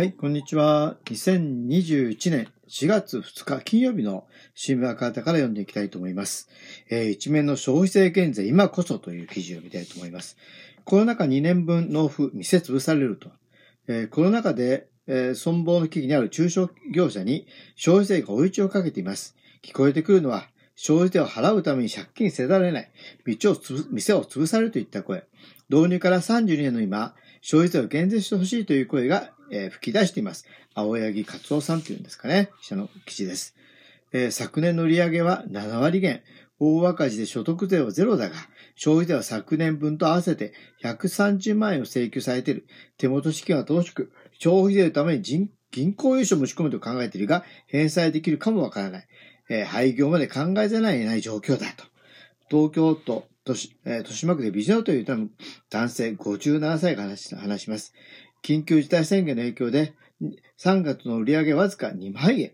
[0.00, 0.96] はい、こんにちは。
[1.10, 6.48] 2021年4月2日金曜日の新聞赤旗から読んでいきたいと思います。
[6.88, 10.38] えー一面の消費税減税今こそという記事を読みたいと思います。
[10.86, 13.28] コロナ禍2年分納付店潰されると。
[13.88, 19.36] えーコロナ禍で、えー存亡の危機にある中小業者に消費税が追い打ちをかけています。
[19.62, 22.90] 聞こえてくるのは、消費税を払うために借金せざるを得ない。
[23.38, 23.56] 道を、
[23.90, 25.24] 店を潰されるといった声。
[25.68, 30.46] 導入から32年の今、消費税を減税してほしいという声が、えー吹き出しています。
[30.74, 32.50] 青柳克夫さんというんですかね。
[32.60, 33.54] 記者の記事です。
[34.12, 36.22] えー昨年の売上げは7割減。
[36.62, 38.36] 大赤字で所得税はゼロだが、
[38.74, 42.66] 消費税は昨年分と合わせて130万円を請求されている。
[42.98, 49.08] 手元資金は乏しく、消費税のために人銀行融資を持ち込むと考えているが、返済できるかもわからない。
[49.48, 51.84] えー廃業まで考えざるを得ない状況だと。
[52.50, 55.30] 東京都都市、えー豊島区でビジョンという
[55.70, 57.94] 男性57歳が話話します。
[58.42, 59.94] 緊急事態宣言の影響で、
[60.58, 62.52] 3月の売り上げわずか2万円。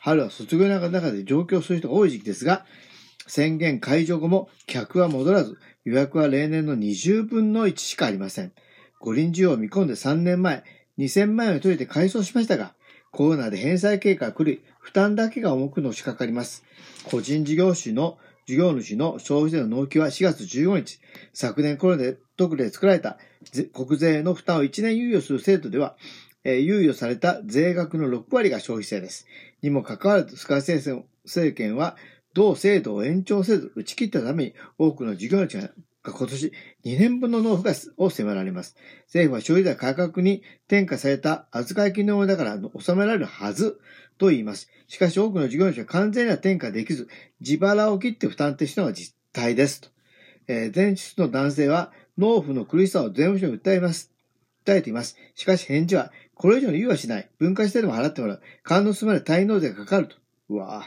[0.00, 2.64] 春は卒業の中で上京する人が多い時期ですが、
[3.26, 8.52] 宣言解除後も客は戻らず、予約は例年の20分の1しかありません。
[8.98, 10.64] 五輪需要を見込んで3年前、
[10.98, 12.74] 2000万円を取れて改装しましたが、
[13.12, 16.64] コロナで返済経過が来る負担だけが重くのしかかります。
[17.04, 21.00] 個人事業主の事業主の消費税の納期は4月15日。
[21.32, 23.18] 昨年コロナで特例作られた
[23.74, 25.96] 国税の負担を1年猶予する制度では、
[26.42, 29.26] えー猶予された税額の6割が消費税です。
[29.60, 31.98] にもかかわらず、菅政政権は
[32.32, 35.68] 同制度を延長せず打ち切ったために多くの事業主が
[36.02, 36.52] 今年
[36.86, 38.74] 2年分の納付がを迫られます。
[39.04, 43.78] 政府は消費税価格に転嫁された扱い金のものだから納められるはず
[44.16, 44.70] と言います。
[44.88, 47.06] しかし多くの事業主は完全には転嫁できず、
[47.40, 49.90] 自腹を切って負担としたのが実態ですと。
[50.50, 54.10] えー前述の男性は納付の苦しさを税務署に訴えます。
[54.66, 55.16] 訴えています。
[55.36, 57.30] しかし返事は、これ以上の猶予はしない。
[57.38, 58.42] 分解してでも払ってもらう。
[58.64, 60.16] 勘の済まで滞納税がかかると。
[60.48, 60.84] うわぁ。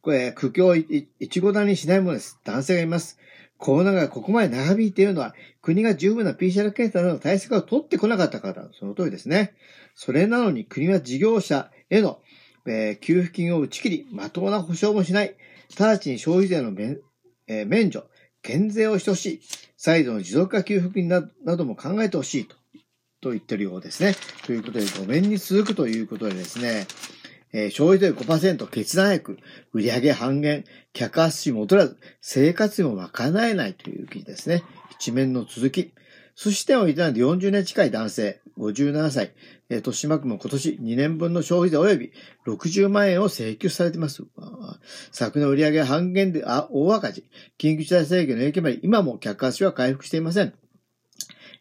[0.00, 2.38] これ、苦境をいいいちごだにしないものです。
[2.44, 3.18] 男性がいます。
[3.58, 8.70] コロナがここまで長引いているのは、国が十分な PCR 検査などの対策を取ってこなかったからだ。
[8.72, 9.54] その通りですね。
[9.94, 12.20] それなのに国は事業者への、
[12.66, 15.36] えー給付金を打ち切り、まともな保証もしない。
[15.78, 16.98] 直ちに消費税の免,、
[17.46, 18.04] えー免除、
[18.42, 19.40] 減税をしてほしい。
[19.76, 21.22] 再度の持続化給付金な
[21.56, 22.56] ども考えてほしいと。
[23.20, 24.14] と言ってるようですね。
[24.46, 26.86] ということで、5年に続くということでですね、
[27.52, 29.38] えー消費税5%決断役、
[29.72, 34.64] 売上半減、客足戻らず、生活費も賄えないという記事ですね。
[34.90, 35.92] 一面の続き。
[36.34, 39.32] 寿司店を営んで40年近い男性、57歳、
[39.68, 42.12] えー豊島区も今年2年分の消費税及び
[42.46, 44.22] 60万円を請求されています。
[45.10, 47.24] 昨年売上半減であ大赤字、
[47.58, 50.54] 緊急事態宣言の影響もあり、今も客足は回復していません。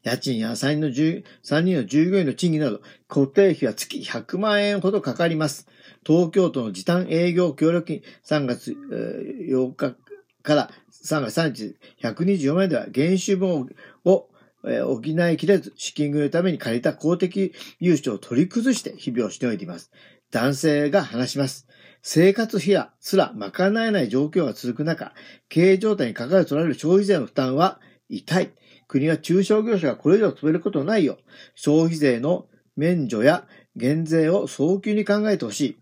[0.04, 5.68] 家賃や3人の従3人の従業員の賃金など、固定費は月100万円ほどかかります。
[6.06, 9.96] 東京都の時短営業協力金3月えー8日
[10.42, 10.70] から
[11.04, 13.70] 3月3日124万円では減収分
[14.06, 14.31] を
[14.66, 19.92] えー補いきれず資金繰りのために借りた公的融資を取り崩して日々をしのいでいます。
[20.32, 21.68] 男性が話します。
[22.04, 25.14] 生活費やすら賄えない状況が続く中、
[25.50, 27.80] 経営状態に関わる取られる消費税の負担は
[28.10, 28.52] 痛い。
[28.88, 31.18] 国は中小業者がこれ以上潰れることないよう、
[31.56, 33.46] 消費税の免除や
[33.76, 35.78] 減税を早急に考えてほしい。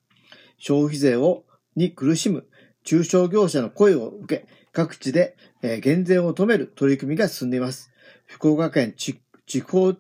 [0.57, 1.43] 消費税を
[1.75, 2.45] に苦しむ
[2.83, 7.88] 中小業者の声を受け、各地で、え減税を止める取り組みが進んでいます。
[8.29, 9.19] 福岡県地
[9.61, 9.95] 方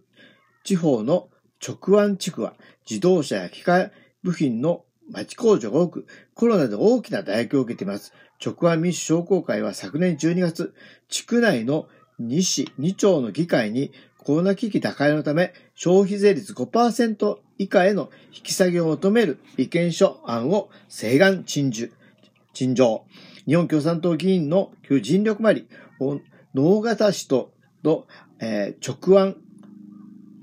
[0.63, 1.29] 地方の
[1.67, 2.53] 直湾地区は
[2.87, 3.91] 自動車や機械
[4.23, 8.13] 部品の町工場が多く、コロナで大きな打撃を受けています。
[8.43, 10.75] 直湾民主商工会は昨年12月、
[11.09, 11.87] 地区内の
[12.21, 21.91] 2市2町の議会にコロナ危機打開のため消費税率5%以下への引き下げを求める意見書案を請願陳述、
[22.53, 23.05] 陳情。
[23.47, 25.67] 日本共産党議員の尽力もあり、
[25.99, 26.19] お
[26.53, 27.51] 能形市と、
[27.83, 28.07] と、
[28.39, 29.35] えー直案、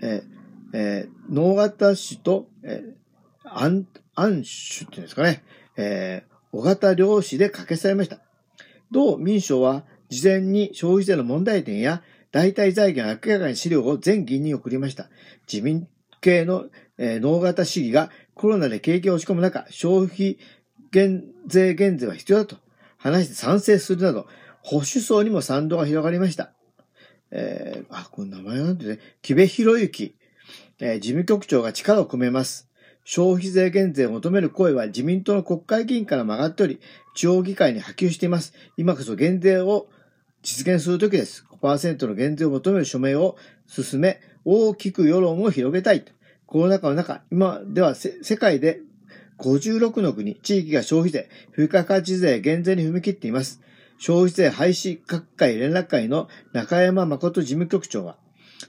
[0.03, 5.43] えーえー能形市と、えー、安、安州っていうんですかね、
[5.77, 8.21] えー、小型漁師で掛けされました。
[8.91, 15.09] 同民省は事前に消費税の問題点や代替財源を明らかに資料を全議員に送りました。
[15.51, 15.89] 自民
[16.21, 16.67] 系の、
[16.99, 20.39] えー、能型市議がコロナで景気を押し込む中、消費
[20.93, 22.57] 減税減税は必要だと
[22.99, 24.27] 話して賛成するなど、
[24.63, 26.53] 保守層にも賛同が広がりました。
[27.39, 30.15] えー、あ、この名前なんてね、木部博之、
[30.79, 32.67] えー事務局長が力を込めます。
[33.05, 36.81] 消費税減税を求める声は自民党の国会議員から曲がっており、
[37.15, 38.55] 地方議会に波及しています。
[38.79, 39.87] 今こそ減税を
[40.43, 41.45] 実現するときです。
[41.61, 43.37] 5%の減税を求める署名を
[43.67, 46.07] 進め、大きく世論を広げたい。
[46.47, 48.81] コロナ禍の中、今では世界で
[49.39, 53.61] 56の国、地域が消費税、付加価値税減税に踏み切っています。
[53.99, 58.17] 消費税廃止各界連絡会の中山誠事務局長は、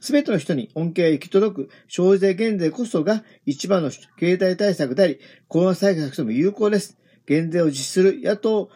[0.01, 6.97] すべての人に恩恵が行き届く消費税減税こそが一番の経済対策であり、コロナ対策とも有効です。
[7.25, 8.69] 減税を実施する野党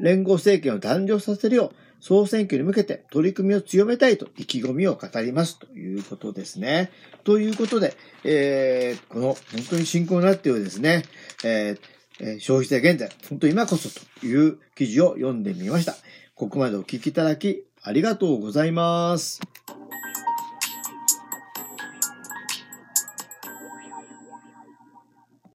[0.00, 6.90] 連合政権を誕生させるよう、総選挙に向けて取り組みを強めたいと意気込みを語りますということですね。
[7.24, 9.36] ということで、えー、この本
[9.70, 11.02] 当に進行になっているですね、
[11.44, 11.80] えー、
[12.20, 13.88] え消費税減税、本当今こそ
[14.20, 15.94] という記事を読んでみました。
[16.34, 19.40] ここまでお聞きいただきありがとうございます。